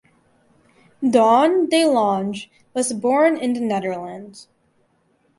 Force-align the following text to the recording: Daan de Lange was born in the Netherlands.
Daan 1.07 1.69
de 1.69 1.85
Lange 1.85 2.49
was 2.73 2.91
born 2.91 3.37
in 3.37 3.53
the 3.53 3.59
Netherlands. 3.59 4.47